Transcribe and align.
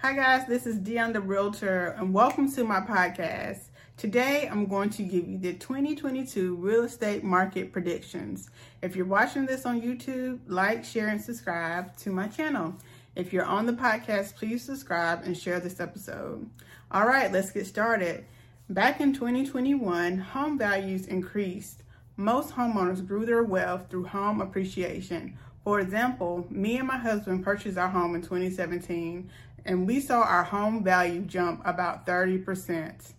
Hi 0.00 0.12
guys, 0.12 0.46
this 0.46 0.64
is 0.64 0.78
Deon 0.78 1.12
the 1.12 1.20
Realtor 1.20 1.88
and 1.98 2.14
welcome 2.14 2.48
to 2.52 2.62
my 2.62 2.78
podcast. 2.78 3.62
Today 3.96 4.48
I'm 4.48 4.66
going 4.66 4.90
to 4.90 5.02
give 5.02 5.26
you 5.26 5.38
the 5.38 5.54
2022 5.54 6.54
real 6.54 6.84
estate 6.84 7.24
market 7.24 7.72
predictions. 7.72 8.48
If 8.80 8.94
you're 8.94 9.06
watching 9.06 9.44
this 9.44 9.66
on 9.66 9.82
YouTube, 9.82 10.38
like, 10.46 10.84
share, 10.84 11.08
and 11.08 11.20
subscribe 11.20 11.96
to 11.96 12.12
my 12.12 12.28
channel. 12.28 12.76
If 13.16 13.32
you're 13.32 13.44
on 13.44 13.66
the 13.66 13.72
podcast, 13.72 14.36
please 14.36 14.62
subscribe 14.62 15.24
and 15.24 15.36
share 15.36 15.58
this 15.58 15.80
episode. 15.80 16.48
All 16.92 17.04
right, 17.08 17.32
let's 17.32 17.50
get 17.50 17.66
started. 17.66 18.24
Back 18.70 19.00
in 19.00 19.12
2021, 19.12 20.18
home 20.18 20.56
values 20.56 21.06
increased. 21.08 21.82
Most 22.16 22.54
homeowners 22.54 23.04
grew 23.04 23.26
their 23.26 23.42
wealth 23.42 23.90
through 23.90 24.04
home 24.04 24.40
appreciation. 24.40 25.36
For 25.64 25.80
example, 25.80 26.46
me 26.50 26.78
and 26.78 26.88
my 26.88 26.98
husband 26.98 27.44
purchased 27.44 27.78
our 27.78 27.88
home 27.88 28.14
in 28.14 28.22
2017 28.22 29.30
and 29.64 29.86
we 29.86 30.00
saw 30.00 30.22
our 30.22 30.44
home 30.44 30.82
value 30.82 31.20
jump 31.20 31.60
about 31.64 32.06
30%. 32.06 33.12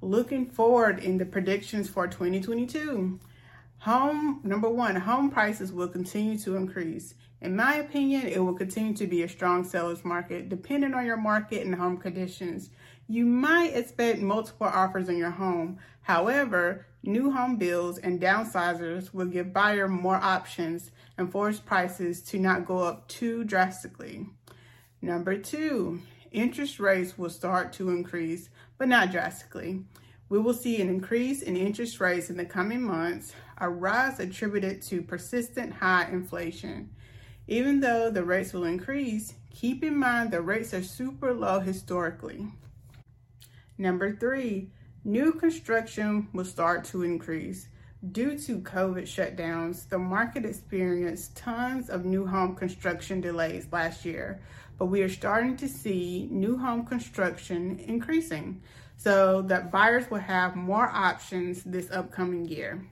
Looking 0.00 0.46
forward 0.46 0.98
in 0.98 1.18
the 1.18 1.24
predictions 1.24 1.88
for 1.88 2.06
2022, 2.06 3.18
home 3.84 4.40
number 4.44 4.68
one, 4.70 4.96
home 4.96 5.30
prices 5.30 5.70
will 5.70 5.88
continue 5.88 6.38
to 6.38 6.56
increase. 6.56 7.12
In 7.42 7.54
my 7.54 7.74
opinion, 7.74 8.26
it 8.26 8.42
will 8.42 8.54
continue 8.54 8.94
to 8.94 9.06
be 9.06 9.22
a 9.22 9.28
strong 9.28 9.62
seller's 9.62 10.06
market 10.06 10.48
depending 10.48 10.94
on 10.94 11.04
your 11.04 11.18
market 11.18 11.66
and 11.66 11.74
home 11.74 11.98
conditions. 11.98 12.70
You 13.08 13.26
might 13.26 13.76
expect 13.76 14.20
multiple 14.20 14.68
offers 14.68 15.10
on 15.10 15.18
your 15.18 15.32
home. 15.32 15.78
However, 16.00 16.86
new 17.02 17.30
home 17.30 17.56
builds 17.56 17.98
and 17.98 18.18
downsizers 18.18 19.12
will 19.12 19.26
give 19.26 19.52
buyer 19.52 19.86
more 19.86 20.16
options 20.16 20.90
and 21.18 21.30
force 21.30 21.60
prices 21.60 22.22
to 22.22 22.38
not 22.38 22.64
go 22.64 22.78
up 22.78 23.06
too 23.08 23.44
drastically. 23.44 24.26
Number 25.02 25.36
two, 25.36 26.00
interest 26.32 26.80
rates 26.80 27.18
will 27.18 27.28
start 27.28 27.74
to 27.74 27.90
increase, 27.90 28.48
but 28.78 28.88
not 28.88 29.10
drastically. 29.10 29.84
We 30.28 30.38
will 30.38 30.54
see 30.54 30.80
an 30.80 30.88
increase 30.88 31.42
in 31.42 31.56
interest 31.56 32.00
rates 32.00 32.30
in 32.30 32.36
the 32.36 32.44
coming 32.44 32.82
months, 32.82 33.34
a 33.58 33.68
rise 33.68 34.20
attributed 34.20 34.82
to 34.82 35.02
persistent 35.02 35.74
high 35.74 36.08
inflation. 36.10 36.90
Even 37.46 37.80
though 37.80 38.10
the 38.10 38.24
rates 38.24 38.52
will 38.52 38.64
increase, 38.64 39.34
keep 39.50 39.84
in 39.84 39.96
mind 39.96 40.30
the 40.30 40.40
rates 40.40 40.72
are 40.72 40.82
super 40.82 41.34
low 41.34 41.60
historically. 41.60 42.48
Number 43.76 44.16
three, 44.16 44.70
new 45.04 45.32
construction 45.32 46.28
will 46.32 46.44
start 46.46 46.84
to 46.86 47.02
increase. 47.02 47.68
Due 48.12 48.36
to 48.36 48.58
COVID 48.58 49.04
shutdowns, 49.04 49.88
the 49.88 49.98
market 49.98 50.44
experienced 50.44 51.36
tons 51.36 51.88
of 51.88 52.04
new 52.04 52.26
home 52.26 52.56
construction 52.56 53.20
delays 53.20 53.68
last 53.70 54.04
year, 54.04 54.40
but 54.78 54.86
we 54.86 55.02
are 55.02 55.08
starting 55.08 55.56
to 55.56 55.68
see 55.68 56.28
new 56.30 56.58
home 56.58 56.84
construction 56.84 57.78
increasing 57.78 58.60
so 58.96 59.42
that 59.42 59.70
buyers 59.70 60.10
will 60.10 60.18
have 60.18 60.56
more 60.56 60.88
options 60.88 61.62
this 61.62 61.90
upcoming 61.90 62.44
year. 62.46 62.84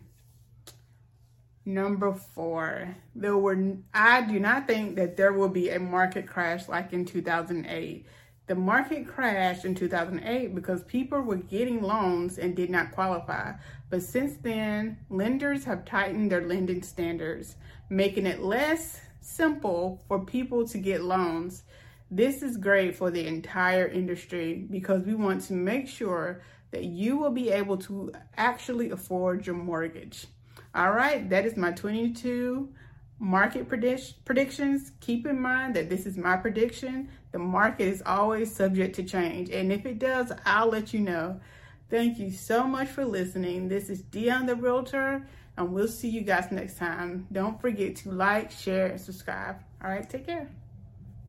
Number 1.64 2.12
four, 2.12 2.96
there 3.14 3.36
were 3.36 3.76
I 3.92 4.22
do 4.22 4.40
not 4.40 4.66
think 4.66 4.96
that 4.96 5.16
there 5.16 5.32
will 5.32 5.48
be 5.48 5.70
a 5.70 5.78
market 5.78 6.26
crash 6.26 6.68
like 6.68 6.92
in 6.92 7.04
2008. 7.04 8.06
The 8.48 8.54
market 8.56 9.06
crashed 9.06 9.64
in 9.64 9.74
2008 9.74 10.54
because 10.54 10.82
people 10.82 11.20
were 11.20 11.36
getting 11.36 11.80
loans 11.80 12.38
and 12.38 12.56
did 12.56 12.70
not 12.70 12.90
qualify. 12.90 13.52
But 13.88 14.02
since 14.02 14.36
then, 14.42 14.98
lenders 15.10 15.64
have 15.64 15.84
tightened 15.84 16.32
their 16.32 16.46
lending 16.46 16.82
standards, 16.82 17.56
making 17.88 18.26
it 18.26 18.42
less 18.42 19.00
simple 19.20 20.02
for 20.08 20.24
people 20.24 20.66
to 20.68 20.78
get 20.78 21.02
loans. 21.02 21.62
This 22.10 22.42
is 22.42 22.56
great 22.56 22.96
for 22.96 23.10
the 23.10 23.26
entire 23.26 23.86
industry 23.86 24.66
because 24.70 25.04
we 25.04 25.14
want 25.14 25.42
to 25.42 25.52
make 25.52 25.88
sure 25.88 26.42
that 26.72 26.84
you 26.84 27.16
will 27.16 27.30
be 27.30 27.50
able 27.50 27.76
to 27.76 28.12
actually 28.36 28.90
afford 28.90 29.46
your 29.46 29.56
mortgage. 29.56 30.26
All 30.74 30.92
right, 30.92 31.28
that 31.30 31.46
is 31.46 31.56
my 31.56 31.70
22 31.70 32.68
market 33.22 33.68
predict- 33.68 34.24
predictions. 34.24 34.92
Keep 35.00 35.26
in 35.26 35.40
mind 35.40 35.74
that 35.76 35.88
this 35.88 36.06
is 36.06 36.16
my 36.16 36.36
prediction. 36.36 37.08
The 37.30 37.38
market 37.38 37.84
is 37.84 38.02
always 38.04 38.54
subject 38.54 38.96
to 38.96 39.04
change. 39.04 39.48
And 39.48 39.72
if 39.72 39.86
it 39.86 40.00
does, 40.00 40.32
I'll 40.44 40.68
let 40.68 40.92
you 40.92 41.00
know. 41.00 41.40
Thank 41.88 42.18
you 42.18 42.32
so 42.32 42.64
much 42.64 42.88
for 42.88 43.04
listening. 43.04 43.68
This 43.68 43.90
is 43.90 44.02
Deon 44.02 44.46
the 44.46 44.56
Realtor, 44.56 45.26
and 45.56 45.72
we'll 45.72 45.88
see 45.88 46.08
you 46.08 46.22
guys 46.22 46.50
next 46.50 46.78
time. 46.78 47.28
Don't 47.30 47.60
forget 47.60 47.96
to 47.96 48.10
like, 48.10 48.50
share, 48.50 48.86
and 48.86 49.00
subscribe. 49.00 49.56
All 49.82 49.90
right, 49.90 50.08
take 50.08 50.26
care. 50.26 50.50